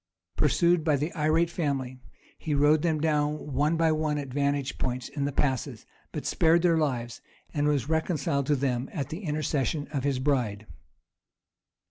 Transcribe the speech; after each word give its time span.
Pursued 0.35 0.83
by 0.83 0.95
the 0.95 1.13
irate 1.13 1.51
family, 1.51 1.99
he 2.39 2.55
rode 2.55 2.81
them 2.81 2.99
down 2.99 3.53
one 3.53 3.77
by 3.77 3.91
one 3.91 4.17
at 4.17 4.29
vantage 4.29 4.79
points 4.79 5.07
in 5.07 5.25
the 5.25 5.31
passes, 5.31 5.85
but 6.11 6.25
spared 6.25 6.63
their 6.63 6.79
lives, 6.79 7.21
and 7.53 7.67
was 7.67 7.87
reconciled 7.87 8.47
to 8.47 8.55
them 8.55 8.89
at 8.93 9.09
the 9.09 9.19
intercession 9.23 9.87
of 9.93 10.03
his 10.03 10.17
bride. 10.17 10.65